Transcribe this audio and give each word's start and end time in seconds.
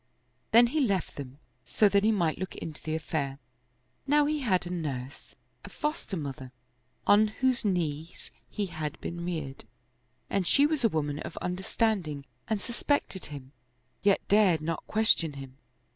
Then 0.49 0.65
he 0.65 0.79
left 0.79 1.15
them, 1.15 1.37
so 1.63 1.87
he 1.87 2.11
might 2.11 2.39
look 2.39 2.55
into 2.55 2.81
the 2.81 2.95
affair. 2.95 3.37
Now 4.07 4.25
he 4.25 4.39
had 4.39 4.65
a 4.65 4.71
nurse, 4.71 5.35
a 5.63 5.69
foster 5.69 6.17
mother, 6.17 6.51
on 7.05 7.27
whose 7.27 7.63
knees 7.63 8.31
he 8.49 8.65
had 8.65 8.99
been 8.99 9.23
reared, 9.23 9.65
and 10.27 10.47
she 10.47 10.65
was 10.65 10.83
a 10.83 10.89
woman 10.89 11.19
of 11.19 11.37
understanding 11.37 12.25
and 12.47 12.59
suspected 12.59 13.27
him, 13.27 13.51
yet 14.01 14.27
dared 14.27 14.61
not 14.61 14.87
question 14.87 15.33
him. 15.33 15.59